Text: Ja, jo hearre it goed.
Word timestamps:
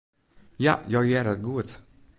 Ja, 0.67 0.73
jo 0.95 1.03
hearre 1.11 1.35
it 1.37 1.43
goed. 1.47 1.77